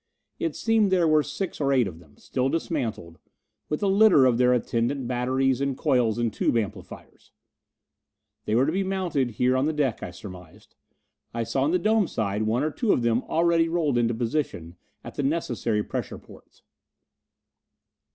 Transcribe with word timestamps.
It 0.39 0.55
seemed 0.55 0.89
there 0.91 1.07
were 1.07 1.21
six 1.21 1.61
or 1.61 1.71
eight 1.71 1.85
of 1.87 1.99
them, 1.99 2.17
still 2.17 2.49
dismantled, 2.49 3.19
with 3.69 3.83
a 3.83 3.87
litter 3.87 4.25
of 4.25 4.39
their 4.39 4.51
attendant 4.51 5.07
batteries 5.07 5.61
and 5.61 5.77
coils 5.77 6.17
and 6.17 6.33
tube 6.33 6.57
amplifiers. 6.57 7.29
They 8.45 8.55
were 8.55 8.65
to 8.65 8.71
be 8.71 8.83
mounted 8.83 9.33
here 9.37 9.55
on 9.55 9.67
the 9.67 9.73
deck, 9.73 10.01
I 10.01 10.09
surmised; 10.09 10.73
I 11.35 11.43
saw 11.43 11.65
in 11.65 11.71
the 11.71 11.77
dome 11.77 12.07
side 12.07 12.47
one 12.47 12.63
or 12.63 12.71
two 12.71 12.91
of 12.93 13.03
them 13.03 13.21
already 13.25 13.69
rolled 13.69 13.99
into 13.99 14.15
position 14.15 14.75
at 15.03 15.13
the 15.13 15.21
necessary 15.21 15.83
pressure 15.83 16.17
portes. 16.17 16.63